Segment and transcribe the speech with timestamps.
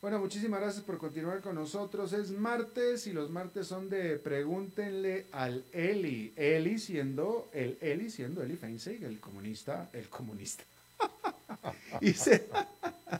[0.00, 2.14] Bueno, muchísimas gracias por continuar con nosotros.
[2.14, 6.32] Es martes y los martes son de pregúntenle al Eli.
[6.36, 10.64] Eli siendo el Eli siendo Eli Feinstein, el comunista, el comunista.
[12.00, 12.48] y se,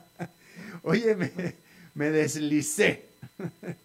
[0.83, 1.17] Oye,
[1.95, 3.05] me, deslicé.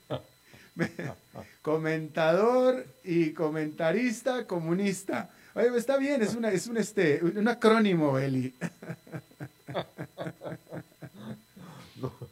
[1.62, 5.32] comentador y comentarista comunista.
[5.54, 8.54] Oye, está bien, es una, es un este, un acrónimo, Eli.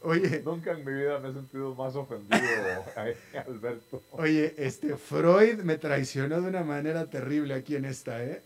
[0.04, 0.42] Oye.
[0.44, 2.36] Nunca en mi vida me he sentido más ofendido,
[3.48, 4.02] Alberto.
[4.12, 8.42] Oye, este Freud me traicionó de una manera terrible aquí en esta, ¿eh?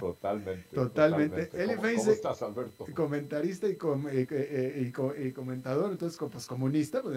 [0.00, 0.74] Totalmente.
[0.74, 1.48] Totalmente.
[1.48, 2.86] ¿Cómo, estás, Alberto?
[2.92, 7.16] Comentarista y, y, comentador, entonces, pues comunista, pues,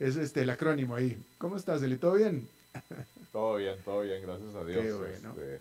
[0.00, 1.16] es este el acrónimo ahí.
[1.38, 1.96] ¿Cómo estás, Eli?
[1.96, 2.48] ¿Todo bien?
[3.30, 4.84] Todo bien, todo bien, gracias a Dios.
[4.84, 5.60] Este,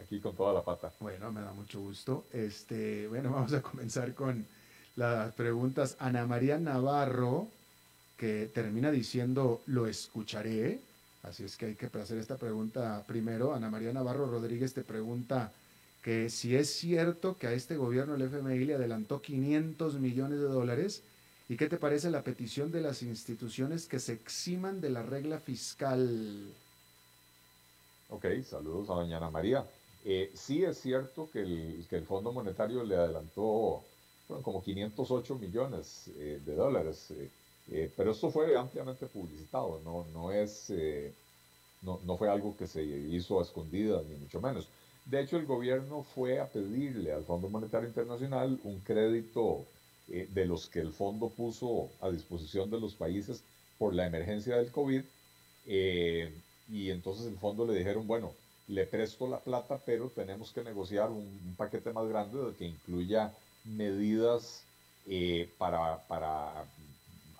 [0.00, 0.92] aquí con toda la pata.
[0.98, 2.24] Bueno, me da mucho gusto.
[2.32, 4.44] Este, bueno, vamos a comenzar con
[4.98, 5.96] las preguntas.
[6.00, 7.46] Ana María Navarro,
[8.16, 10.80] que termina diciendo, lo escucharé.
[11.22, 13.54] Así es que hay que hacer esta pregunta primero.
[13.54, 15.52] Ana María Navarro Rodríguez te pregunta
[16.02, 20.46] que si es cierto que a este gobierno el FMI le adelantó 500 millones de
[20.46, 21.02] dólares
[21.48, 25.38] y qué te parece la petición de las instituciones que se eximan de la regla
[25.38, 26.52] fiscal.
[28.10, 29.64] Ok, saludos a doña Ana María.
[30.04, 33.84] Eh, sí es cierto que el, que el Fondo Monetario le adelantó
[34.28, 37.10] fueron como 508 millones eh, de dólares.
[37.12, 37.30] Eh,
[37.70, 40.72] eh, pero esto fue ampliamente publicitado, no, no, es,
[41.82, 44.68] no, no, fue algo que se hizo a escondidas, ni mucho menos.
[45.04, 49.64] De hecho, el gobierno fue a pedirle al Fondo Monetario Internacional un crédito
[50.06, 53.42] de los que el fondo puso a disposición de los países
[53.78, 55.02] por la emergencia del COVID.
[55.66, 58.32] y entonces el fondo le dijeron, bueno,
[58.68, 63.34] le presto la plata, pero tenemos que negociar un paquete más grande que incluya
[63.68, 64.64] medidas
[65.06, 66.64] eh, para, para,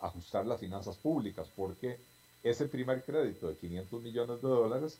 [0.01, 1.99] ajustar las finanzas públicas, porque
[2.45, 4.99] ese primer crédito de 500 millones de dólares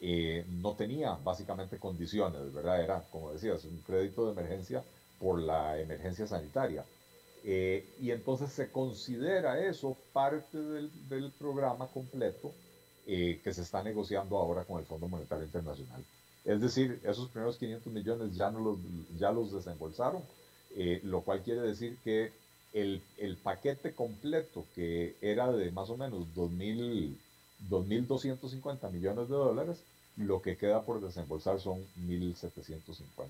[0.00, 2.82] eh, no tenía básicamente condiciones, ¿verdad?
[2.82, 4.82] Era, como decías, un crédito de emergencia
[5.20, 6.82] por la emergencia sanitaria.
[7.44, 12.52] Eh, y entonces se considera eso parte del, del programa completo
[13.06, 16.04] que se está negociando ahora con el Fondo Monetario Internacional.
[16.44, 18.78] Es decir, esos primeros 500 millones ya, no los,
[19.18, 20.22] ya los desembolsaron
[20.76, 22.30] eh, lo cual quiere decir que
[22.72, 29.78] el, el, paquete completo, que era de más o menos 2.250 millones de dólares,
[30.16, 33.28] lo que queda por desembolsar son 1.750.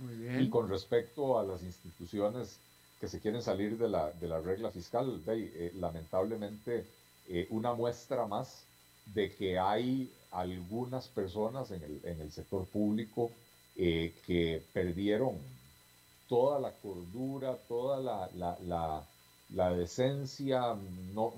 [0.00, 0.42] Muy bien.
[0.42, 2.58] Y con respecto a las instituciones
[3.00, 6.84] que se quieren salir de la, de la regla fiscal, eh, lamentablemente
[7.28, 8.64] eh, una muestra más
[9.14, 13.30] de que hay algunas personas en el, en el sector público
[13.76, 15.38] que perdieron
[16.30, 20.76] toda la cordura, toda la, decencia,
[21.12, 21.34] no,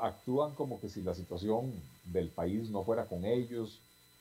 [0.00, 1.70] actúan como que si la situación
[2.06, 3.78] del país no fuera con ellos.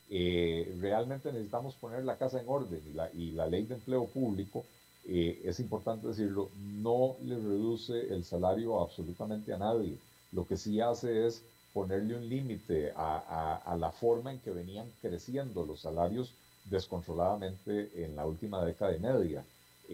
[0.10, 2.82] Eh, realmente necesitamos poner la casa en orden
[3.16, 4.66] y la, ley de empleo público,
[5.08, 6.50] eh, es importante decirlo,
[6.82, 9.98] no le reduce el salario absolutamente a nadie.
[10.34, 11.42] Lo que sí hace es
[11.74, 16.34] ponerle un límite a, la forma en que venían creciendo los salarios
[16.66, 19.44] descontroladamente en la última década y media.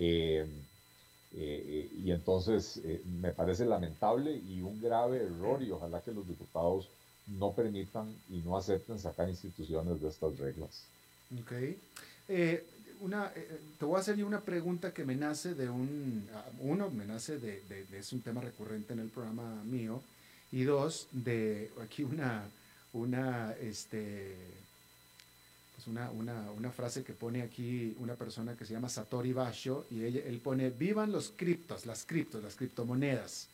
[0.01, 0.47] Eh,
[1.33, 6.25] eh, y entonces eh, me parece lamentable y un grave error y ojalá que los
[6.25, 6.87] diputados
[7.27, 10.85] no permitan y no acepten sacar instituciones de estas reglas.
[11.41, 11.51] Ok.
[13.01, 13.31] una,
[13.77, 16.27] te voy a hacer una pregunta que me nace de un,
[16.59, 20.01] uno, me nace de, de, es un tema recurrente en el programa mío,
[20.51, 22.49] y dos, de aquí una,
[22.93, 24.35] una, este,
[25.79, 30.03] es una, una, frase que pone aquí una persona que se llama Satori Basho y
[30.03, 33.47] él pone, vivan los criptos, las criptos, las criptomonedas.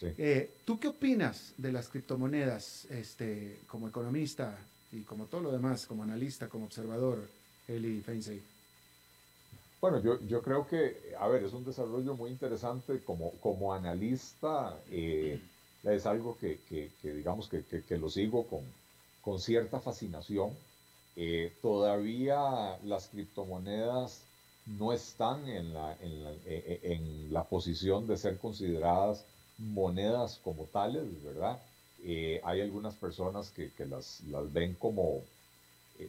[0.00, 4.56] Eh, ¿Tú qué opinas de las criptomonedas este, como economista
[4.92, 7.18] y como todo lo demás, como analista, como observador,
[7.66, 8.40] Eli Feinsey?
[9.80, 14.78] Bueno, yo, yo creo que, a ver, es un desarrollo muy interesante como, como analista,
[14.88, 15.40] eh,
[15.82, 16.60] es algo que,
[17.02, 18.60] digamos que, que, lo sigo con,
[19.20, 20.50] con cierta fascinación
[21.14, 24.22] eh, todavía las criptomonedas
[24.64, 29.26] no están en la, en, la, eh, eh, en la, posición de ser consideradas
[29.58, 31.60] monedas como tales, ¿verdad?
[32.44, 35.22] hay algunas personas que, que las, las, ven como,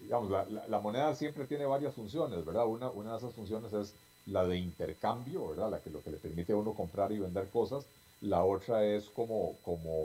[0.09, 2.65] la, la, moneda siempre tiene varias funciones, ¿verdad?
[2.65, 3.93] Una, una de esas funciones es
[4.25, 5.69] la de intercambio, ¿verdad?
[5.69, 7.85] La que, lo que le permite a uno comprar y vender cosas.
[8.21, 10.01] La otra es como, como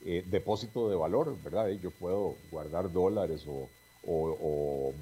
[0.00, 1.70] depósito de valor, ¿verdad?
[1.70, 3.68] Yo puedo guardar dólares o,
[4.06, 4.92] o,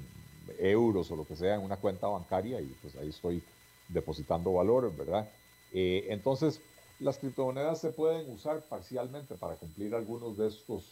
[0.57, 3.41] euros o lo que sea en una cuenta bancaria y pues ahí estoy
[3.87, 5.29] depositando valor, ¿verdad?
[5.73, 6.59] Eh, entonces,
[6.99, 10.83] las criptomonedas se pueden usar parcialmente para cumplir algunos de estos,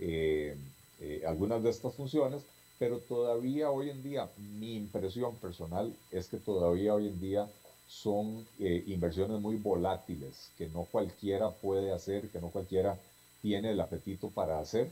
[0.00, 0.56] eh,
[1.00, 2.42] eh, algunas de estas funciones,
[2.78, 4.28] pero todavía hoy en día,
[4.58, 7.48] mi impresión personal es que todavía hoy en día
[7.86, 12.98] son inversiones muy volátiles, que no cualquiera puede hacer, que no cualquiera
[13.42, 14.90] tiene el apetito para hacer,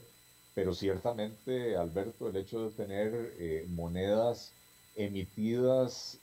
[0.54, 4.52] pero ciertamente, Alberto, el hecho de tener monedas
[4.96, 6.19] emitidas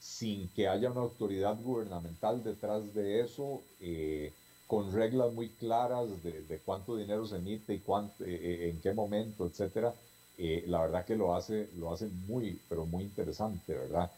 [0.00, 4.32] sin que haya una autoridad gubernamental detrás de eso, eh,
[4.66, 8.92] con reglas muy claras de, cuánto dinero se emite y cuánto, eh, eh, en qué
[8.92, 9.94] momento, etcétera,
[10.38, 14.10] la verdad que lo hace, lo hace muy, pero muy interesante, ¿verdad?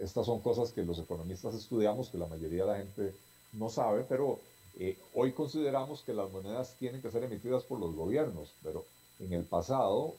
[0.00, 3.12] estas son cosas que los economistas estudiamos, que la mayoría de la gente
[3.54, 4.38] no sabe, pero
[5.14, 8.84] hoy consideramos que las monedas tienen que ser emitidas por los gobiernos, pero
[9.18, 10.14] en el pasado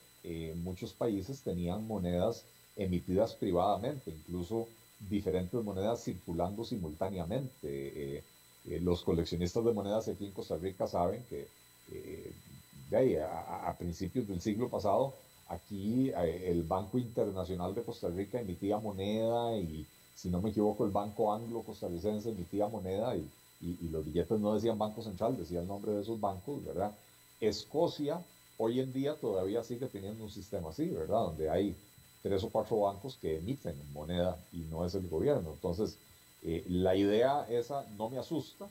[0.64, 2.44] muchos países tenían monedas
[2.76, 4.68] emitidas privadamente, incluso
[5.10, 7.48] diferentes monedas circulando simultáneamente.
[7.64, 8.24] Eh,
[8.68, 11.48] eh, los coleccionistas de monedas aquí en Costa Rica saben que
[11.92, 12.32] eh,
[13.24, 15.14] a, principios del siglo pasado
[15.48, 20.92] aquí el Banco Internacional de Costa Rica emitía moneda y si no me equivoco el
[20.92, 23.28] Banco Anglo Costarricense emitía moneda y,
[23.62, 26.92] y, los billetes no decían Banco Central, decía el nombre de esos bancos, ¿verdad?
[27.40, 28.22] Escocia
[28.58, 31.20] hoy en día todavía sigue teniendo un sistema así, ¿verdad?
[31.20, 31.76] Donde hay
[32.22, 35.52] tres o cuatro bancos que emiten moneda y no es el gobierno.
[35.54, 35.98] Entonces,
[36.44, 38.68] eh, la idea esa no me asusta,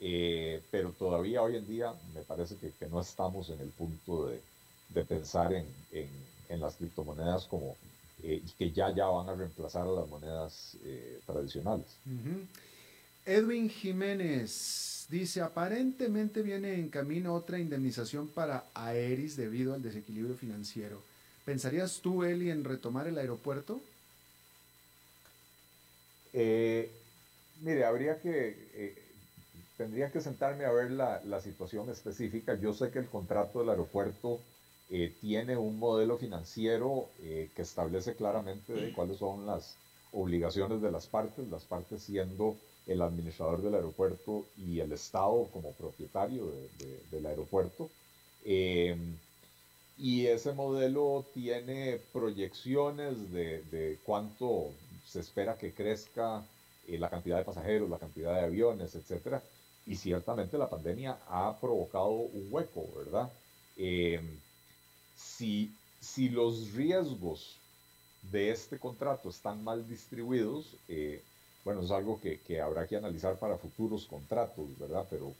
[0.00, 4.40] eh, pero todavía hoy en día me parece que, no estamos en el punto de,
[5.04, 7.76] pensar en, las criptomonedas como
[8.22, 10.76] eh, que ya, ya van a reemplazar a las monedas
[11.24, 11.86] tradicionales.
[13.24, 21.00] Edwin Jiménez dice, aparentemente viene en camino otra indemnización para Aeris debido al desequilibrio financiero.
[21.44, 23.80] ¿Pensarías tú, Eli, en retomar el aeropuerto?
[26.32, 26.90] Eh,
[27.60, 28.94] mire, habría que, eh,
[29.76, 32.54] tendría que sentarme a ver la, situación específica.
[32.54, 34.40] Yo sé que el contrato del aeropuerto
[34.90, 39.76] eh, tiene un modelo financiero que establece claramente cuáles son las
[40.12, 42.56] obligaciones de las partes, las partes siendo
[42.86, 46.52] el administrador del aeropuerto y el Estado como propietario
[47.10, 47.90] del aeropuerto.
[49.98, 54.70] Y ese modelo tiene proyecciones de, cuánto
[55.06, 56.44] se espera que crezca
[56.88, 59.40] eh, la cantidad de pasajeros, la cantidad de aviones, etc.
[59.86, 63.30] Y ciertamente la pandemia ha provocado un hueco, ¿verdad?
[63.76, 64.40] Em,
[65.16, 67.56] si, si los riesgos
[68.30, 71.22] de este contrato están mal distribuidos, eh,
[71.64, 75.06] bueno, es algo que, que, habrá que analizar para futuros contratos, ¿verdad?
[75.10, 75.32] Pero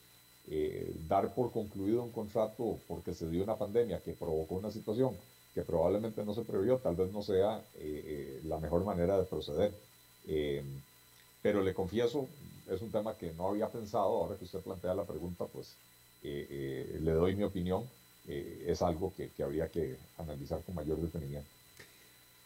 [0.49, 5.17] eh, dar por concluido un contrato porque se dio una pandemia que provocó una situación
[5.55, 9.25] que probablemente no se previó, tal vez no sea eh, eh, la mejor manera de
[9.25, 9.73] proceder.
[11.43, 12.29] pero le confieso,
[12.71, 15.75] es un tema que no había pensado, ahora que usted plantea la pregunta, pues
[16.23, 17.85] le doy mi opinión,
[18.27, 21.51] es algo que, que habría que analizar con mayor detenimiento.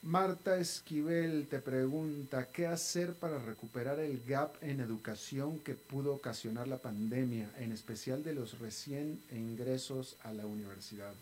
[0.06, 6.68] Marta Esquivel te pregunta, ¿qué hacer para recuperar el gap en educación que pudo ocasionar
[6.68, 11.12] la pandemia, en especial de los recién ingresos a la universidad?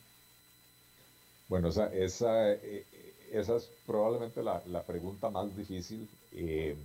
[1.48, 1.88] Bueno, esa,
[2.52, 2.84] eh,
[3.32, 6.06] esa es probablemente la, la, pregunta más difícil.
[6.32, 6.76] Eh,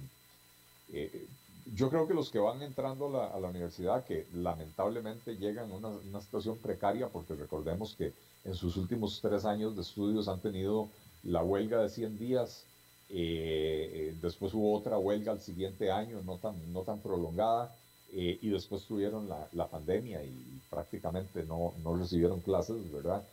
[0.93, 1.27] eh,
[1.75, 5.69] yo creo que los que van entrando a la, a la universidad, que lamentablemente llegan
[5.69, 8.13] a una, una situación precaria, porque recordemos que
[8.45, 10.87] en sus últimos tres años de estudios han tenido
[11.23, 12.63] la huelga de 100 días,
[13.09, 17.75] eh, eh, después hubo otra huelga al siguiente año, no tan, no tan prolongada,
[18.13, 23.23] eh, y después tuvieron la, pandemia y, prácticamente no, no, recibieron clases, ¿verdad?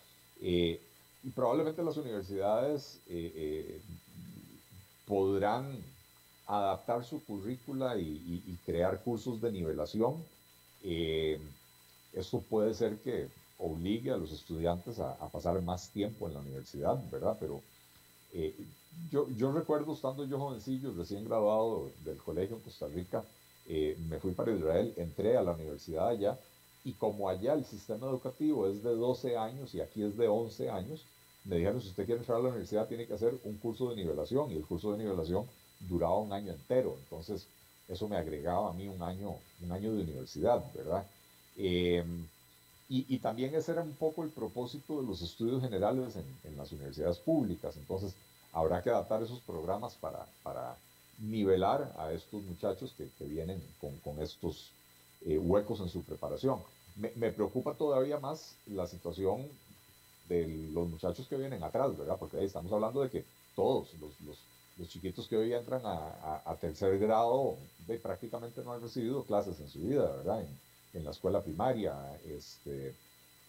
[0.40, 3.00] y probablemente las universidades
[5.06, 5.66] podrán
[6.46, 10.14] adaptar su currícula y, crear cursos de nivelación.
[12.12, 13.28] esto puede ser que
[13.58, 17.36] obligue a los estudiantes a, a, pasar más tiempo en la universidad, ¿verdad?
[17.40, 17.62] Pero
[18.32, 18.54] eh,
[19.10, 23.24] yo, yo recuerdo estando yo jovencillo, recién graduado del colegio en Costa Rica,
[23.68, 26.38] eh, me fui para Israel, entré a la universidad allá
[26.84, 30.70] y como allá el sistema educativo es de 12 años y aquí es de 11
[30.70, 31.04] años,
[31.44, 33.96] me dijeron si usted quiere entrar a la universidad tiene que hacer un curso de
[33.96, 35.46] nivelación y el curso de nivelación
[35.80, 37.46] duraba un año entero, entonces
[37.88, 41.04] eso me agregaba a mí un año, un año de universidad, ¿verdad?
[41.56, 42.26] Em,
[42.88, 46.14] y, también ese era un poco el propósito de los estudios generales
[46.44, 47.76] en, las universidades públicas.
[47.76, 48.14] Entonces,
[48.52, 50.76] habrá que adaptar esos programas para, para
[51.18, 54.70] nivelar a estos muchachos que, que vienen con, con estos
[55.22, 56.60] eh, huecos en su preparación.
[56.94, 59.46] Me, preocupa todavía más la situación
[60.28, 62.16] de los muchachos que vienen atrás, ¿verdad?
[62.18, 63.24] Porque ahí estamos hablando de que
[63.54, 64.12] todos los,
[64.78, 67.56] los chiquitos que hoy entran a, tercer grado
[68.02, 70.40] prácticamente no han recibido clases en su vida, ¿verdad?
[70.40, 70.65] En,
[71.04, 71.94] la escuela primaria,
[72.26, 72.94] este,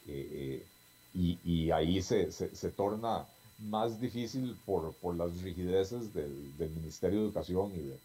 [0.07, 0.65] eh,
[1.13, 3.25] y, y, ahí se, se, torna
[3.59, 7.99] más difícil por, por las rigideces del, Ministerio de Educación y de,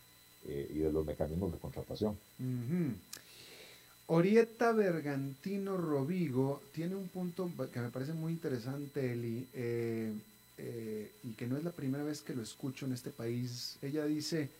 [0.46, 2.16] eh, y de los mecanismos de contratación.
[4.06, 10.12] Orieta Bergantino Rovigo tiene un punto que me parece muy interesante, Eli, eh,
[10.58, 13.78] eh, y que no es la primera vez que lo escucho en este país.
[13.80, 14.50] Ella dice,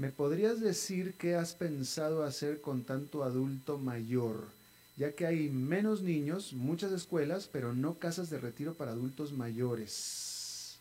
[0.00, 4.48] ¿me podrías decir qué has pensado hacer con tanto adulto mayor?
[4.96, 10.78] Ya que hay menos niños, muchas escuelas, pero no casas de retiro para adultos mayores.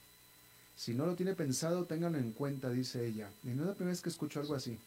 [0.78, 3.30] Si no lo tiene pensado, ténganlo en cuenta, dice ella.
[3.44, 4.78] No es la primera vez que escucho algo así.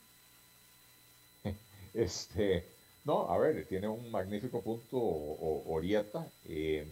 [1.92, 2.64] Este,
[3.04, 6.26] no, a ver, tiene un magnífico punto Orieta.
[6.46, 6.86] Eh,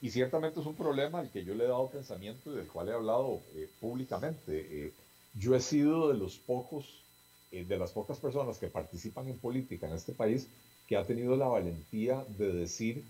[0.00, 2.88] y ciertamente es un problema al que yo le he dado pensamiento y del cual
[2.88, 4.86] he hablado eh, públicamente.
[4.86, 4.92] Eh,
[5.38, 7.02] yo he sido de los pocos,
[7.50, 10.48] de las pocas personas que participan en política en este país
[10.86, 13.04] que ha tenido la valentía de decir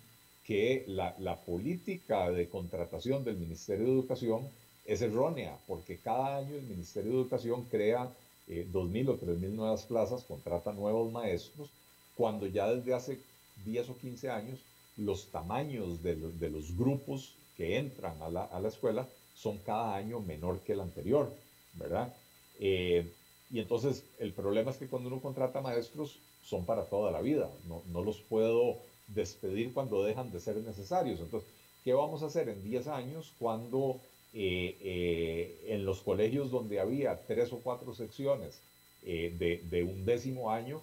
[0.45, 4.49] que la, la política de contratación del Ministerio de Educación
[4.85, 8.11] es errónea, porque cada año el Ministerio de Educación crea
[8.49, 11.69] 2.000 o 3.000 nuevas plazas, contrata nuevos maestros,
[12.17, 13.19] cuando ya desde hace
[13.65, 14.59] 10 o 15 años
[14.97, 16.17] los tamaños de,
[16.51, 21.33] los grupos que entran a la, escuela son cada año menor que el anterior,
[21.79, 22.15] ¿verdad?
[22.61, 23.11] Eh,
[23.51, 27.49] y entonces el problema es que cuando uno contrata maestros son para toda la vida,
[27.67, 28.77] no, los puedo
[29.09, 31.21] despedir cuando dejan de ser necesarios.
[31.21, 31.49] Entonces,
[31.85, 34.01] ¿qué vamos a hacer en 10 años cuando
[34.35, 38.61] eh, eh, en los colegios donde había tres o cuatro secciones
[39.03, 40.83] de, un décimo año,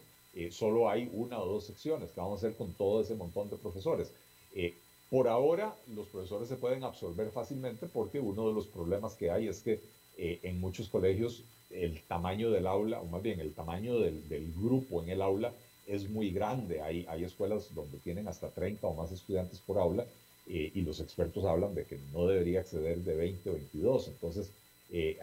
[0.49, 3.57] solo hay una o dos secciones que vamos a hacer con todo ese montón de
[3.57, 4.09] profesores.
[5.09, 9.47] Por ahora, los profesores se pueden absorber fácilmente porque uno de los problemas que hay
[9.47, 9.79] es que
[10.17, 14.53] eh, en muchos colegios el tamaño del aula, o más bien el tamaño del, del
[14.53, 15.53] grupo en el aula
[15.87, 16.81] es muy grande.
[16.81, 20.05] Hay, hay escuelas donde tienen hasta 30 o más estudiantes por aula
[20.47, 24.09] y los expertos hablan de que no debería exceder de 20 o 22.
[24.09, 24.51] Entonces,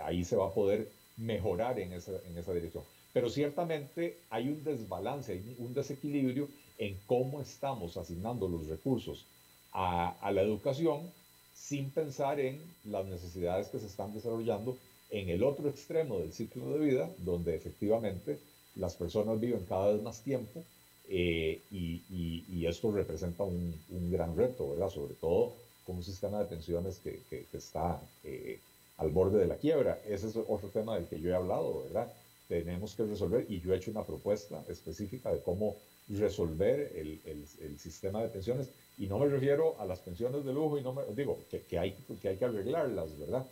[0.03, 2.83] ahí se va a poder mejorar en esa, en esa dirección.
[3.13, 9.27] Pero ciertamente hay un desbalance, hay un desequilibrio en cómo estamos asignando los recursos
[9.73, 11.11] a, la educación
[11.55, 14.77] sin pensar en las necesidades que se están desarrollando
[15.11, 18.39] en el otro extremo del ciclo de vida, donde efectivamente
[18.77, 20.65] las personas viven cada vez más tiempo
[21.09, 23.75] eh, y, esto representa un,
[24.11, 24.89] gran reto, ¿verdad?
[24.89, 25.53] Sobre todo
[25.85, 27.21] con un sistema de pensiones que,
[27.53, 28.61] está eh,
[28.97, 30.01] al borde de la quiebra.
[30.09, 32.11] Ese es otro tema del que yo he hablado, ¿verdad?
[32.49, 35.77] tenemos que resolver y yo he hecho una propuesta específica de cómo
[36.09, 37.21] resolver el,
[37.61, 38.69] el, sistema de pensiones
[38.99, 41.79] y no me refiero a las pensiones de lujo y no me digo que, que,
[41.79, 43.47] hay, que hay que arreglarlas, ¿verdad?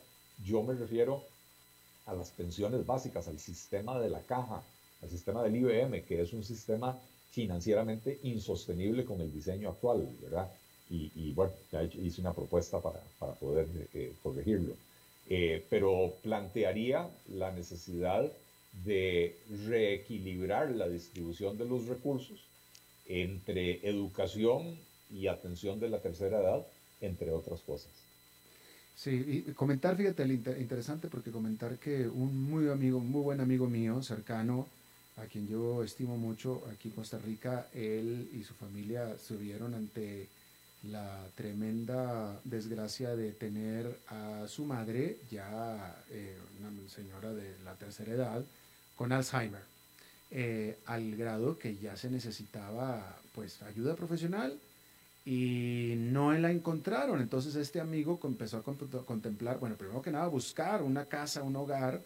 [0.44, 1.22] Yo me refiero
[2.06, 4.62] a las pensiones básicas, al sistema de la caja,
[5.02, 6.98] al sistema del IBM, que es un sistema
[7.30, 10.50] financieramente insostenible con el diseño actual, ¿verdad?
[10.90, 14.74] Y, y bueno, ya hice una propuesta para, para poder eh, corregirlo.
[15.28, 18.30] Eh, pero plantearía la necesidad
[18.72, 19.36] de
[19.66, 22.44] reequilibrar la distribución de los recursos
[23.06, 24.78] entre educación
[25.10, 26.66] y atención de la tercera edad,
[27.00, 27.90] entre otras cosas.
[28.96, 34.02] Sí, y comentar, fíjate, interesante porque comentar que un muy amigo, muy buen amigo mío,
[34.02, 34.66] cercano,
[35.16, 39.74] a quien yo estimo mucho aquí en Costa Rica, él y su familia se vieron
[39.74, 40.28] ante
[40.84, 48.12] la tremenda desgracia de tener a su madre, ya eh, una señora de la tercera
[48.12, 48.44] edad,
[49.00, 49.62] con Alzheimer,
[50.30, 54.60] eh, al grado que ya se necesitaba pues ayuda profesional
[55.24, 57.22] y no la encontraron.
[57.22, 61.98] Entonces este amigo empezó a contemplar, bueno, primero que nada buscar una casa, un hogar,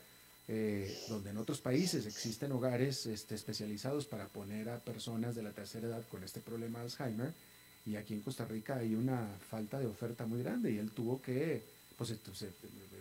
[0.46, 5.50] eh, donde en otros países existen hogares este, especializados para poner a personas de la
[5.50, 7.32] tercera edad con este problema de Alzheimer.
[7.86, 11.20] Y aquí en Costa Rica hay una falta de oferta muy grande y él tuvo
[11.20, 11.60] que
[11.96, 12.50] pues entonces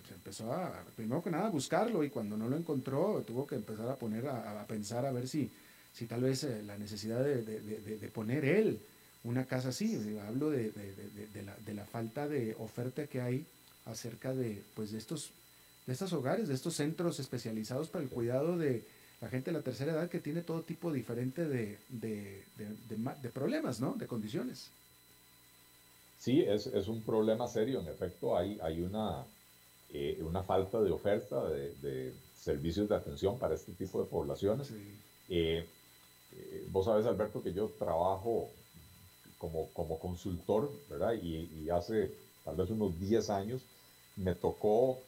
[0.07, 3.55] se empezó a, primero que nada, a buscarlo y cuando no lo encontró, tuvo que
[3.55, 5.49] empezar a poner, a, pensar a ver si,
[5.93, 8.79] si tal vez eh, la necesidad de, de, poner él
[9.23, 9.95] una casa así.
[10.27, 10.71] Hablo de,
[11.45, 13.45] la, de la falta de oferta que hay
[13.85, 15.31] acerca de, pues, de, estos,
[15.85, 18.83] de estos hogares, de estos centros especializados para el cuidado de
[19.21, 23.93] la gente de la tercera edad que tiene todo tipo diferente de, de problemas, ¿no?
[23.93, 24.69] De condiciones.
[26.23, 27.81] Sí, es, es, un problema serio.
[27.81, 29.25] En efecto, hay, hay una,
[29.91, 34.71] eh, una falta de oferta de, servicios de atención para este tipo de poblaciones.
[35.27, 35.67] Eh,
[36.31, 38.49] eh, vos sabes, Alberto, que yo trabajo
[39.37, 41.11] como, como consultor, ¿verdad?
[41.21, 42.15] Y, y, hace
[42.45, 43.61] tal vez unos 10 años
[44.15, 44.99] me tocó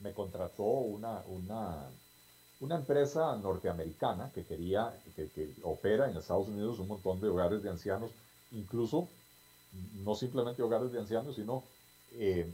[0.00, 1.88] me contrató una, una,
[2.60, 7.64] una empresa norteamericana que quería, que, que, opera en Estados Unidos un montón de hogares
[7.64, 8.12] de ancianos,
[8.52, 9.08] incluso
[10.04, 11.64] no simplemente hogares de ancianos, sino
[12.12, 12.52] eh,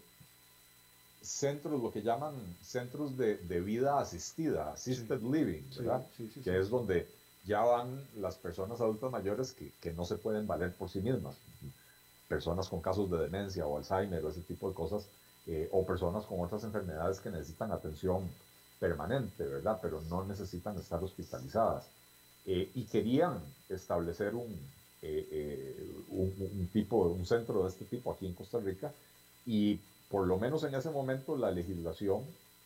[1.20, 6.04] centros, lo que llaman centros de, de vida asistida, assisted living, ¿verdad?
[6.42, 7.08] que es donde
[7.44, 11.36] ya van las personas adultas mayores que, que, no se pueden valer por sí mismas,
[12.28, 15.06] personas con casos de demencia o Alzheimer o ese tipo de cosas,
[15.46, 18.30] eh, o personas con otras enfermedades que necesitan atención
[18.78, 19.78] permanente, ¿verdad?
[19.82, 21.84] Pero no necesitan estar hospitalizadas.
[22.46, 24.56] Eh, y querían establecer un,
[25.02, 28.92] eh, un, tipo, un centro de este tipo aquí en Costa Rica
[29.46, 29.78] y
[30.08, 32.22] por lo menos en ese momento la legislación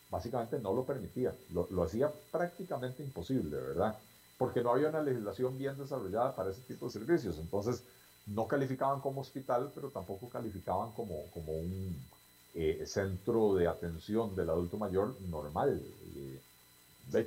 [0.09, 3.97] básicamente no lo permitía, lo, lo hacía prácticamente imposible, ¿verdad?
[4.37, 7.37] Porque no había una legislación bien desarrollada para ese tipo de servicios.
[7.39, 7.83] Entonces,
[8.27, 12.07] no calificaban como hospital, pero tampoco calificaban como, como un,
[12.53, 15.79] eh, centro de atención del adulto mayor normal.
[16.15, 16.41] Eh,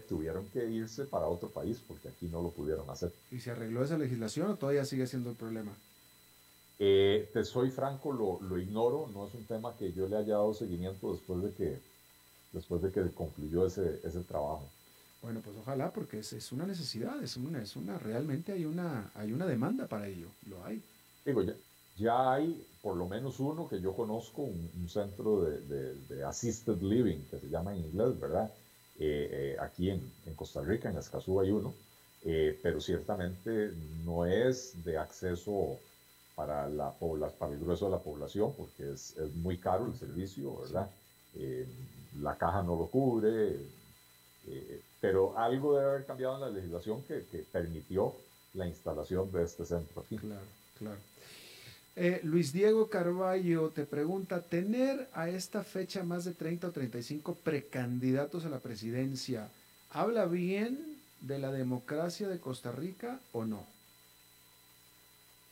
[0.08, 3.12] tuvieron que irse para otro país porque aquí no lo pudieron hacer.
[3.30, 5.72] ¿Y se arregló esa legislación o todavía sigue siendo el problema?
[6.78, 10.34] Eh, te soy franco, lo, lo, ignoro, no es un tema que yo le haya
[10.34, 11.78] dado seguimiento después de que,
[12.52, 14.66] después de que concluyó ese, ese trabajo.
[15.20, 19.10] Bueno, pues ojalá, porque es, es, una necesidad, es una, es una, realmente hay una,
[19.14, 20.82] hay una demanda para ello, lo hay.
[21.26, 21.54] Digo, ya,
[21.98, 27.18] ya hay por lo menos uno que yo conozco, un, centro de, de, assisted living,
[27.30, 28.50] que se llama en inglés, ¿verdad?
[29.02, 31.72] Eh, eh, aquí en, en, Costa Rica, en Escazú hay uno,
[32.22, 33.72] eh, pero ciertamente
[34.04, 35.78] no es de acceso
[36.34, 36.92] para, la,
[37.38, 40.90] para el grueso de la población, porque es, es muy caro el servicio, ¿verdad?
[42.20, 43.56] la caja no lo cubre,
[45.00, 48.14] pero algo debe haber cambiado en la legislación que, que permitió
[48.54, 50.18] la instalación de este centro aquí.
[50.18, 50.98] Claro, claro.
[51.96, 57.34] Eh, Luis Diego Carballo te pregunta, ¿tener a esta fecha más de 30 o 35
[57.42, 59.48] precandidatos a la presidencia
[59.90, 60.78] habla bien
[61.20, 63.66] de la democracia de Costa Rica o no?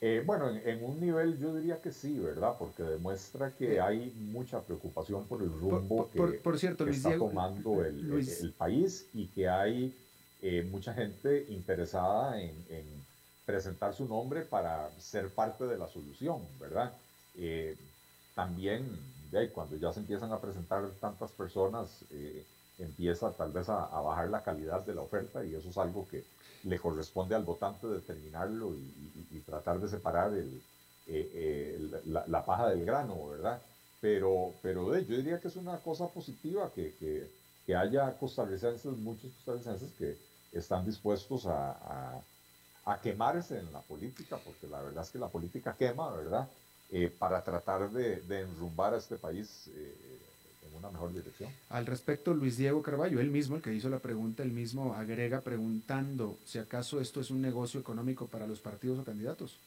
[0.01, 2.53] Eh, bueno, en, un nivel yo diría que sí, ¿verdad?
[2.57, 6.39] Porque demuestra que hay mucha preocupación por el rumbo que,
[6.89, 9.93] está tomando el, país y que hay
[10.41, 12.53] eh, mucha gente interesada en
[13.49, 16.93] presentar su nombre para ser parte de la solución, ¿verdad?
[17.35, 17.75] Eh,
[18.35, 18.85] también,
[19.55, 22.45] cuando ya se empiezan a presentar tantas personas, eh,
[22.77, 26.23] empieza tal vez a, bajar la calidad de la oferta y eso es algo que
[26.63, 30.61] le corresponde al votante determinarlo y, tratar de separar el,
[31.07, 33.59] eh, la, paja del grano, ¿verdad?
[33.99, 36.93] Pero, pero yo diría que es una cosa positiva que,
[37.65, 40.17] que, haya costarricenses, muchos costarricenses que
[40.53, 42.21] están dispuestos a a
[43.01, 46.47] quemarse en la política, porque la verdad es que la política quema, ¿verdad?
[46.91, 49.95] Eh, para tratar de, de, enrumbar a este país eh,
[50.67, 51.51] en una mejor dirección.
[51.69, 55.41] Al respecto, Luis Diego Carballo, él mismo, el que hizo la pregunta, él mismo agrega
[55.41, 59.59] preguntando si acaso esto es un negocio económico para los partidos o candidatos.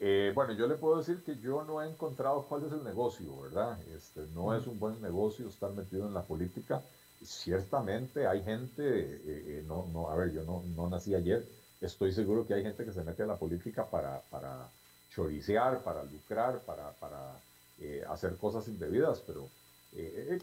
[0.00, 3.40] Eh, bueno, yo le puedo decir que yo no he encontrado cuál es el negocio,
[3.42, 3.78] ¿verdad?
[3.96, 6.82] Este, no es un buen negocio estar metido en la política
[7.22, 11.46] ciertamente hay gente, eh, eh, no, no, a ver, yo no, no, nací ayer,
[11.80, 14.68] estoy seguro que hay gente que se mete a la política para, para
[15.10, 17.40] choricear, para lucrar, para, para
[17.80, 19.48] eh, hacer cosas indebidas, pero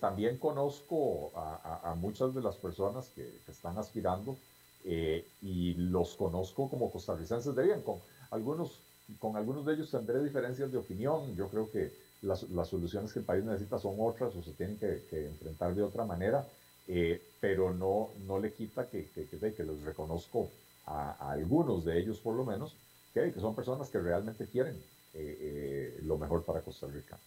[0.01, 4.35] también conozco a, muchas de las personas que, están aspirando
[4.83, 7.99] y los conozco como costarricenses de bien, con
[8.31, 8.79] algunos,
[9.19, 13.19] con algunos de ellos tendré diferencias de opinión, yo creo que las, las soluciones que
[13.19, 16.43] el país necesita son otras o se tienen que enfrentar de otra manera,
[16.87, 20.51] eh, pero no, no le quita que, que, que, los reconozco
[20.85, 22.75] a, algunos de ellos por lo menos,
[23.13, 24.75] que, son personas que realmente quieren
[25.13, 27.17] eh, eh, lo mejor para Costa Rica.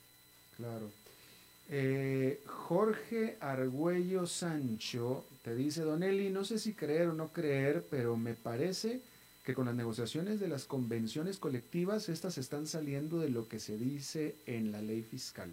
[0.56, 0.90] Claro.
[2.46, 8.16] Jorge Argüello Sancho te dice, Don Eli, no sé si creer o no creer, pero
[8.16, 9.02] me parece
[9.44, 13.76] que con las negociaciones de las convenciones colectivas, estas están saliendo de lo que se
[13.76, 15.50] dice en la ley fiscal.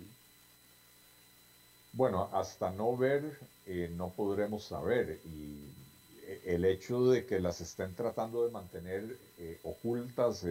[1.96, 5.22] Bueno, hasta no ver, eh, no podremos saber.
[5.24, 5.72] Y
[6.24, 10.46] eh, el hecho de que las estén tratando de mantener eh, ocultas,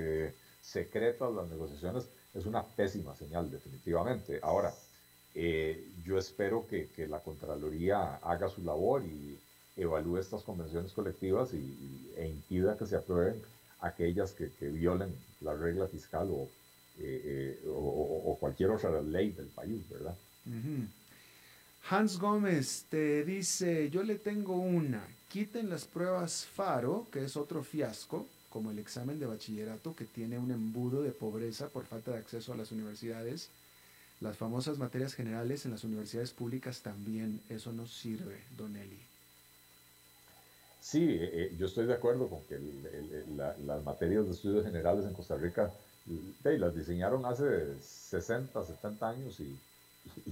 [0.62, 4.40] secretas las negociaciones, es una pésima señal, definitivamente.
[4.42, 4.72] Ahora,
[6.04, 9.38] yo espero que, la Contraloría haga su labor y
[9.76, 13.42] evalúe estas convenciones colectivas y, e impida que se aprueben
[13.80, 16.48] aquellas que, violen la regla fiscal o,
[17.68, 20.16] o, cualquier otra ley del país, ¿verdad?
[21.90, 27.62] Hans Gómez te dice, yo le tengo una, quiten las pruebas FARO, que es otro
[27.62, 32.18] fiasco, como el examen de bachillerato que tiene un embudo de pobreza por falta de
[32.18, 33.50] acceso a las universidades.
[34.20, 39.00] Las famosas materias generales en las universidades públicas también, eso no sirve, Don Eli.
[40.80, 42.58] Sí, eh, eh, yo estoy de acuerdo con que
[43.36, 45.70] las materias de estudios generales en Costa Rica
[46.44, 49.58] las diseñaron hace 60, 70 años y,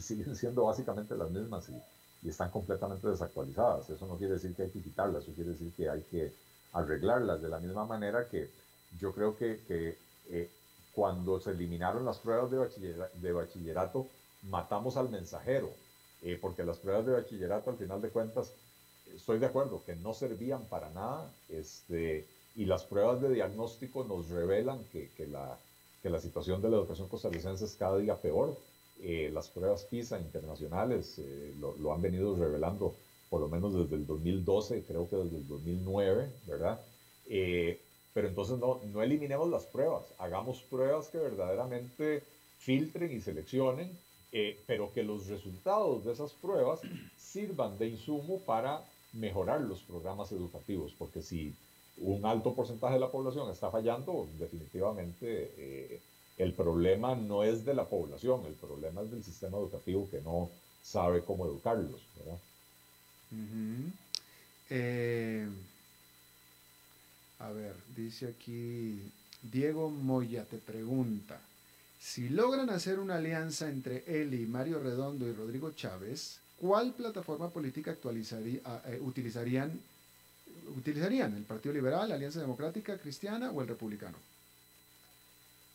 [0.01, 3.91] siguen siendo básicamente las mismas y, están completamente desactualizadas.
[3.91, 6.33] Eso no quiere decir que hay que quitarlas, eso quiere decir que hay que
[6.73, 8.49] arreglarlas de la misma manera que
[9.01, 9.99] yo creo que,
[10.31, 10.49] eh,
[10.95, 14.07] cuando se eliminaron las pruebas de bachillerato,
[14.43, 15.71] matamos al mensajero,
[16.41, 18.53] porque las pruebas de bachillerato al final de cuentas
[19.15, 24.29] estoy de acuerdo que no servían para nada este, y las pruebas de diagnóstico nos
[24.29, 25.59] revelan que, que, la,
[26.03, 28.57] que la situación de la educación costarricense es cada día peor.
[29.03, 32.95] Eh, las pruebas PISA internacionales eh, lo, han venido revelando
[33.29, 36.81] por lo menos desde el 2012, creo que desde el 2009, ¿verdad?
[37.29, 37.81] Eh,
[38.15, 42.23] pero entonces no, no eliminemos las pruebas, hagamos pruebas que verdaderamente
[42.59, 43.91] filtren y seleccionen,
[44.67, 46.81] pero que los resultados de esas pruebas
[47.19, 51.55] sirvan de insumo para mejorar los programas educativos, porque si
[51.99, 56.01] un alto porcentaje de la población está fallando, definitivamente eh,
[56.43, 60.51] el problema no es de la población, el problema es del sistema educativo que no
[60.83, 62.01] sabe cómo educarlos.
[64.69, 65.47] Eh,
[67.39, 69.01] a ver, dice aquí
[69.43, 71.41] Diego Moya te pregunta,
[72.01, 77.93] si logran hacer una alianza entre y Mario Redondo y Rodrigo Chávez, ¿cuál plataforma política
[77.93, 79.79] actualizaría, eh, utilizarían,
[80.77, 81.37] utilizarían?
[81.37, 84.32] ¿El Partido Liberal, la Alianza Democrática Cristiana o el Republicano?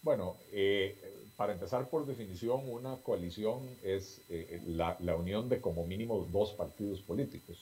[0.07, 0.95] Bueno, eh,
[1.35, 7.01] para empezar por definición, una coalición es eh, la, unión de como mínimo dos partidos
[7.01, 7.57] políticos.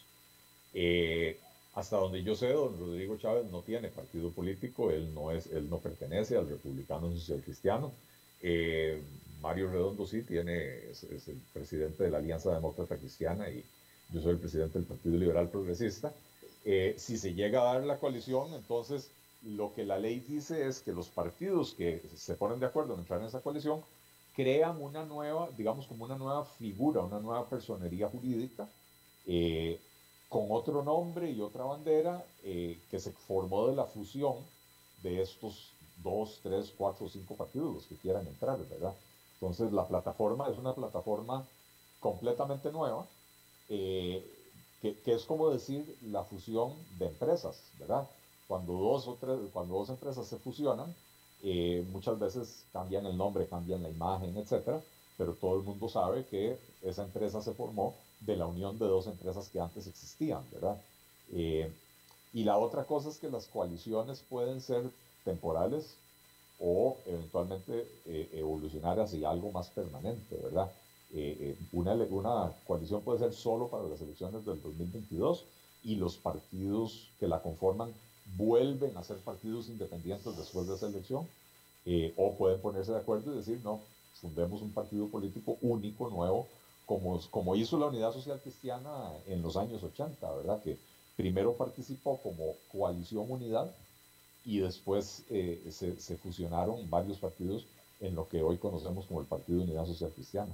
[1.74, 5.68] hasta donde yo sé, don Rodrigo Chávez no tiene partido político, él no, es, él
[5.72, 7.92] no pertenece al Republicano Social Cristiano.
[9.42, 13.64] Mario Redondo sí tiene, es, el presidente de la Alianza Demócrata Cristiana y
[14.14, 16.14] yo soy el presidente del Partido Liberal Progresista.
[16.64, 19.10] Eh, si se llega a dar la coalición, entonces
[19.46, 23.02] lo que la ley dice es que los partidos que se ponen de acuerdo en
[23.02, 23.82] entrar en esa coalición
[24.36, 28.68] crean una nueva, digamos como una nueva figura, una nueva personería jurídica
[29.26, 29.80] eh,
[30.28, 34.36] con otro nombre y otra bandera eh, que se formó de la fusión
[35.02, 35.72] de estos
[36.04, 38.96] dos, tres, cuatro cinco partidos los que quieran entrar, ¿verdad?
[39.34, 41.48] Entonces la plataforma es una plataforma
[42.00, 43.08] completamente nueva,
[43.70, 44.24] eh,
[44.82, 48.08] que, es como decir la fusión de empresas, ¿verdad?
[48.48, 50.94] Cuando dos, o tres, cuando dos empresas se fusionan,
[51.44, 54.82] eh, muchas veces cambian el nombre, cambian la imagen, etcétera,
[55.18, 59.08] pero todo el mundo sabe que esa empresa se formó de la unión de dos
[59.08, 60.78] empresas que antes existían, ¿verdad?
[61.34, 61.72] Eh,
[62.34, 64.84] y la otra cosa es que las coaliciones pueden ser
[65.24, 65.96] temporales
[66.60, 70.70] o eventualmente eh, evolucionar hacia algo más permanente, ¿verdad?
[71.14, 75.46] Eh, eh, una, una coalición puede ser solo para las elecciones del 2022
[75.84, 77.94] y los partidos que la conforman
[78.36, 81.28] vuelven a ser partidos independientes después de esa elección,
[82.18, 83.80] o pueden ponerse de acuerdo y decir, no,
[84.20, 86.48] fundemos un partido político único, nuevo,
[86.86, 90.62] como, como hizo la Unidad Social Cristiana en los años 80, ¿verdad?
[90.64, 90.78] Que
[91.16, 93.72] primero participó como coalición unidad
[94.46, 97.66] y después eh, se, fusionaron varios partidos
[98.00, 100.52] en lo que hoy conocemos como el Partido Unidad Social Cristiana.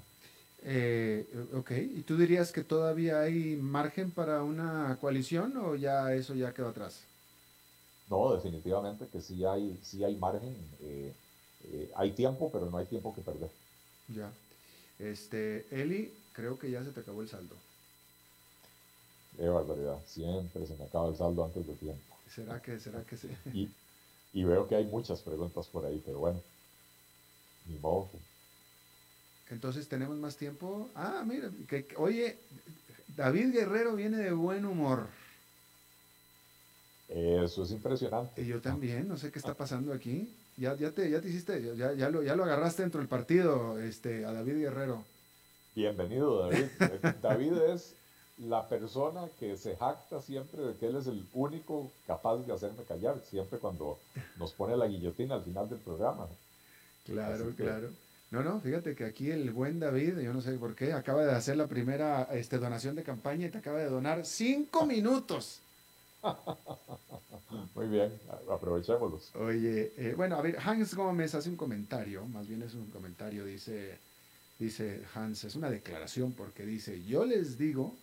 [0.63, 6.35] Eh, ok, ¿y tú dirías que todavía hay margen para una coalición o ya eso
[6.35, 7.01] ya quedó atrás?
[8.11, 10.53] No, definitivamente que sí hay, sí hay margen.
[10.81, 11.13] Eh,
[11.95, 13.49] hay tiempo, pero no hay tiempo que perder.
[14.09, 14.29] Ya.
[14.99, 17.55] Este, Eli, creo que ya se te acabó el saldo.
[19.37, 19.97] Qué barbaridad.
[20.05, 22.17] Siempre se me acaba el saldo antes de tiempo.
[22.27, 23.29] ¿Será que, será que sí?
[24.33, 26.39] Y, veo que hay muchas preguntas por ahí, pero bueno,
[27.65, 28.07] ni modo.
[29.49, 30.89] Entonces tenemos más tiempo.
[30.95, 32.37] Ah, mira, que, oye,
[33.09, 35.09] David Guerrero viene de buen humor.
[37.13, 38.41] Eso es impresionante.
[38.41, 40.33] Y yo también, no sé qué está pasando aquí.
[40.55, 43.79] Ya, ya, te, ya te hiciste, ya, ya, lo, ya lo agarraste dentro del partido,
[43.79, 45.03] este, a David Guerrero.
[45.75, 46.65] Bienvenido, David.
[47.21, 47.95] David es
[48.37, 52.83] la persona que se jacta siempre de que él es el único capaz de hacerme
[52.83, 53.99] callar, siempre cuando
[54.37, 56.27] nos pone la guillotina al final del programa.
[57.05, 57.89] Claro, claro.
[58.29, 61.33] No, no, fíjate que aquí el buen David, yo no sé por qué, acaba de
[61.33, 65.60] hacer la primera este, donación de campaña y te acaba de donar cinco minutos.
[67.75, 68.11] Muy bien,
[68.49, 69.35] aprovechémoslos.
[69.35, 73.45] Oye, eh, bueno, a ver, Hans Gómez hace un comentario, más bien es un comentario,
[73.45, 73.97] dice,
[74.59, 77.95] dice Hans, es una declaración porque dice, yo les digo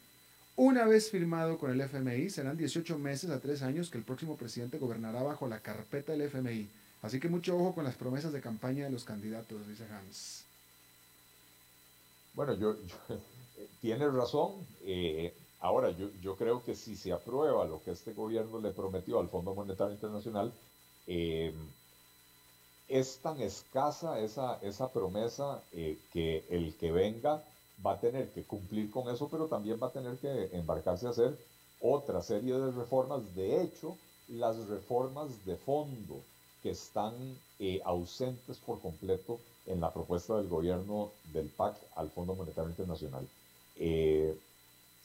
[0.56, 4.36] una vez firmado con el FMI, serán 18 meses a 3 años que el próximo
[4.36, 6.68] presidente gobernará bajo la carpeta del FMI.
[7.00, 10.44] Así que mucho ojo con las promesas de campaña de los candidatos, dice Hans.
[12.34, 12.76] Bueno, yo,
[13.80, 14.66] tiene razón.
[14.82, 19.18] Eh, ahora, yo, yo, creo que si se aprueba lo que este gobierno le prometió
[19.20, 20.52] al Fondo Monetario Internacional,
[21.06, 21.54] eh,
[22.88, 27.42] es tan escasa esa, esa promesa eh, que el que venga
[27.84, 31.10] va a tener que cumplir con eso, pero también va a tener que embarcarse a
[31.10, 31.38] hacer
[31.80, 33.34] otra serie de reformas.
[33.34, 33.96] De hecho,
[34.28, 36.20] las reformas de fondo
[36.62, 37.14] que están
[37.60, 43.28] eh, ausentes por completo en la propuesta del gobierno del PAC al Fondo Monetario Internacional.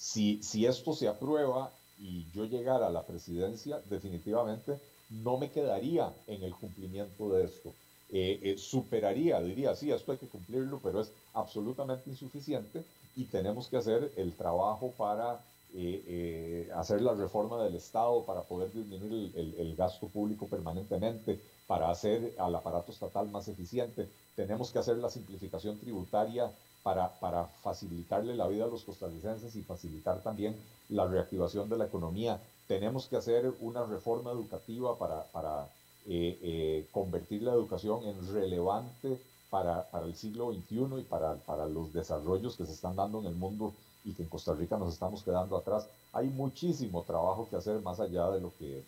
[0.03, 4.77] Si, si esto se aprueba y yo llegara a la presidencia, definitivamente
[5.09, 7.73] no me quedaría en el cumplimiento de esto.
[8.09, 12.83] Eh, eh, superaría, diría, sí, esto hay que cumplirlo, pero es absolutamente insuficiente
[13.15, 15.39] y tenemos que hacer el trabajo para
[15.73, 21.89] eh, hacer la reforma del Estado, para poder disminuir el, el, gasto público permanentemente, para
[21.89, 24.09] hacer al aparato estatal más eficiente.
[24.35, 26.51] Tenemos que hacer la simplificación tributaria
[26.83, 30.55] para, para facilitarle la vida a los costarricenses y facilitar también
[30.89, 32.39] la reactivación de la economía.
[32.67, 35.67] Tenemos que hacer una reforma educativa para, para
[36.05, 39.17] eh, eh, convertir la educación en relevante
[39.49, 43.27] para, para, el siglo XXI y para, para los desarrollos que se están dando en
[43.27, 45.87] el mundo y que en Costa Rica nos estamos quedando atrás.
[46.11, 48.83] Hay muchísimo trabajo que hacer más allá de lo que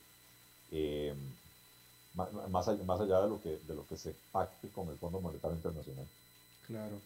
[0.71, 1.15] eh,
[2.15, 2.33] más,
[2.85, 6.07] más allá de lo que de lo que se pacte con el Fondo Monetario Internacional.
[6.67, 6.99] Claro.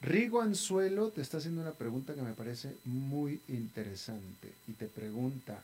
[0.00, 5.62] Rigo Anzuelo te está haciendo una pregunta que me parece muy interesante y te pregunta,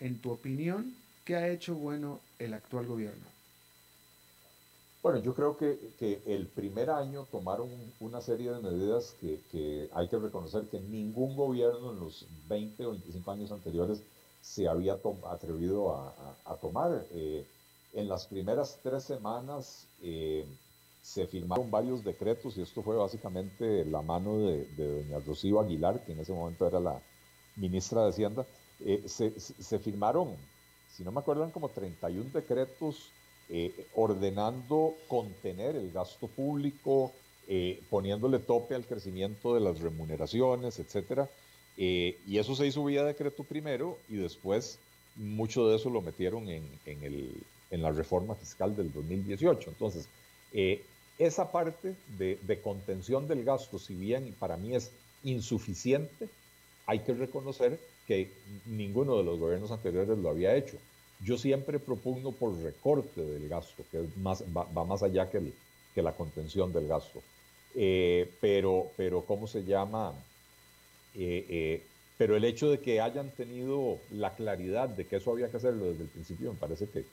[0.00, 3.24] en tu opinión, ¿Qué ha hecho bueno el actual gobierno?
[5.02, 7.68] Bueno, yo creo que, que el primer año tomaron
[8.00, 12.84] una serie de medidas que, que, hay que reconocer que ningún gobierno en los 20
[12.84, 14.02] o 25 años anteriores
[14.42, 14.98] se había
[15.30, 17.06] atrevido a, tomar.
[17.12, 17.46] Eh,
[17.92, 20.44] en las primeras tres semanas eh,
[21.02, 26.12] se firmaron varios decretos y esto fue básicamente la mano de, doña Rocío Aguilar, que
[26.12, 27.00] en ese momento era la
[27.56, 28.46] ministra de Hacienda.
[28.84, 30.36] Eh, se, firmaron
[30.96, 33.10] si no me acuerdo, eran como 31 decretos
[33.48, 37.12] eh, ordenando contener el gasto público,
[37.48, 41.22] eh, poniéndole tope al crecimiento de las remuneraciones, etc.
[41.76, 44.78] Eh, y eso se hizo vía decreto primero y después
[45.16, 49.70] mucho de eso lo metieron en, en, la reforma fiscal del 2018.
[49.70, 50.08] Entonces,
[50.52, 54.90] esa parte de, de contención del gasto, si bien para mí es
[55.22, 56.28] insuficiente,
[56.86, 58.28] hay que reconocer que
[58.66, 60.76] ninguno de los gobiernos anteriores lo había hecho.
[61.24, 65.52] Yo siempre propugno por recorte del gasto, que más, va, más allá que,
[65.94, 67.22] que, la contención del gasto.
[67.76, 70.12] Eh, pero, pero, ¿cómo se llama?
[71.14, 71.82] Eh, eh,
[72.18, 75.86] pero el hecho de que hayan tenido la claridad de que eso había que hacerlo
[75.86, 77.04] desde el principio me parece que,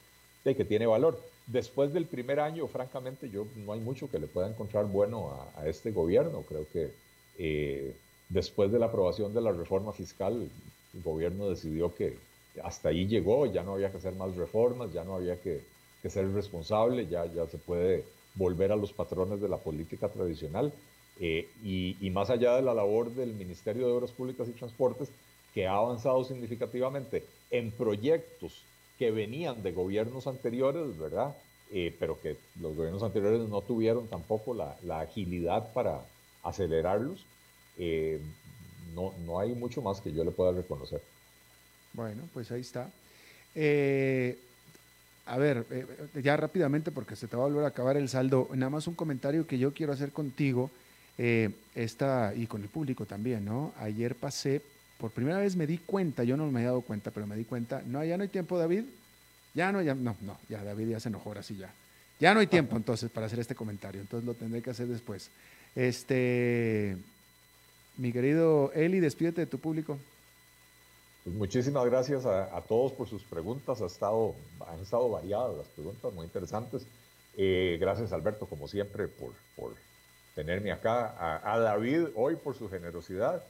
[0.56, 1.20] que tiene valor.
[1.48, 5.68] Después del primer año, francamente, yo no hay mucho que le pueda encontrar bueno a,
[5.68, 6.44] este gobierno.
[6.48, 7.94] Creo que
[8.30, 10.50] después de la aprobación de la reforma fiscal,
[10.94, 12.18] el gobierno decidió que
[12.64, 15.62] hasta ahí llegó, ya no había que hacer más reformas, ya no había que,
[16.08, 18.06] ser responsable, ya, se puede
[18.36, 20.72] volver a los patrones de la política tradicional.
[21.20, 25.10] Eh, y, más allá de la labor del Ministerio de Obras Públicas y Transportes,
[25.54, 28.64] que ha avanzado significativamente en proyectos
[28.98, 31.36] que venían de gobiernos anteriores, ¿verdad?
[31.72, 36.02] Eh, pero que los gobiernos anteriores no tuvieron tampoco la, la agilidad para
[36.44, 37.26] acelerarlos.
[37.78, 38.20] Eh,
[38.96, 41.02] no, no hay mucho más que yo le pueda reconocer.
[41.94, 42.90] Bueno, pues ahí está.
[43.54, 44.38] Eh,
[45.26, 45.86] a ver, eh,
[46.24, 48.96] ya rápidamente porque se te va a volver a acabar el saldo, nada más un
[48.96, 50.70] comentario que yo quiero hacer contigo
[51.18, 53.74] eh, esta, y con el público también, ¿no?
[53.78, 54.62] Ayer pasé,
[54.98, 57.46] por primera vez me di cuenta, yo no me he dado cuenta, pero me di
[57.46, 58.84] cuenta, no, ya no hay tiempo, David,
[59.54, 61.74] ya no, ya, no, no, ya David ya se enojó, ahora sí ya.
[62.20, 65.30] Ya no hay tiempo entonces para hacer este comentario, entonces lo tendré que hacer después.
[65.76, 66.98] Este,
[67.98, 69.98] mi querido Eli, despídete de tu público.
[71.24, 73.82] Pues muchísimas gracias a, todos por sus preguntas.
[73.82, 74.34] Ha estado,
[74.66, 76.88] han estado variadas las preguntas, muy interesantes.
[77.36, 79.76] Eh, gracias, Alberto, como siempre, por, por
[80.36, 81.42] tenerme acá.
[81.44, 83.44] A, David, hoy, por su generosidad.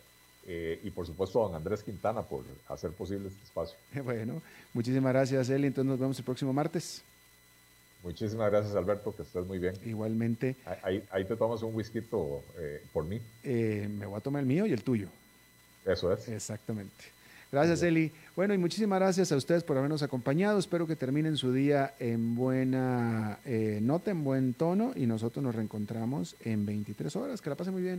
[0.48, 3.78] Eh, y por supuesto a don Andrés Quintana por hacer posible este espacio.
[4.04, 4.42] Bueno,
[4.74, 5.68] muchísimas gracias, Eli.
[5.68, 7.04] Entonces nos vemos el próximo martes.
[8.04, 9.74] Muchísimas gracias, Alberto, que estés muy bien.
[9.86, 10.56] Igualmente.
[10.84, 13.20] Ahí, ahí te tomas un whisky eh, por mí.
[13.44, 15.10] me voy a tomar el mío y el tuyo.
[15.86, 16.28] Eso es.
[16.30, 17.18] Exactamente.
[17.52, 18.12] Gracias, Eli.
[18.36, 20.60] Bueno, y muchísimas gracias a ustedes por habernos acompañado.
[20.60, 25.56] Espero que terminen su día en buena eh, nota, en buen tono, y nosotros nos
[25.56, 27.42] reencontramos en 23 horas.
[27.42, 27.96] Que la pasen muy bien.